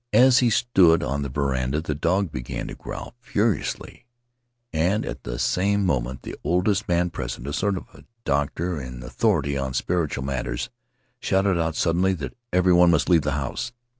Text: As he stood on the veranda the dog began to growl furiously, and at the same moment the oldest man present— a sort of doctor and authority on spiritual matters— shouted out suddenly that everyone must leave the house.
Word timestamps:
As 0.13 0.39
he 0.39 0.49
stood 0.49 1.03
on 1.03 1.21
the 1.21 1.29
veranda 1.29 1.79
the 1.79 1.93
dog 1.93 2.31
began 2.31 2.69
to 2.69 2.73
growl 2.73 3.13
furiously, 3.21 4.07
and 4.73 5.05
at 5.05 5.21
the 5.25 5.37
same 5.37 5.85
moment 5.85 6.23
the 6.23 6.35
oldest 6.43 6.87
man 6.87 7.11
present— 7.11 7.45
a 7.47 7.53
sort 7.53 7.77
of 7.77 7.85
doctor 8.23 8.79
and 8.79 9.03
authority 9.03 9.55
on 9.59 9.75
spiritual 9.75 10.23
matters— 10.23 10.71
shouted 11.19 11.59
out 11.59 11.75
suddenly 11.75 12.13
that 12.13 12.35
everyone 12.51 12.89
must 12.89 13.09
leave 13.11 13.21
the 13.21 13.33
house. 13.33 13.73